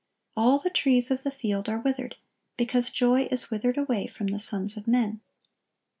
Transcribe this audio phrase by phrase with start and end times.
[0.35, 2.15] "All the trees of the field are withered:
[2.57, 5.21] because joy is withered away from the sons of men."